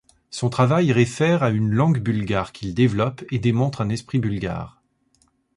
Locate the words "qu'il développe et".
2.53-3.37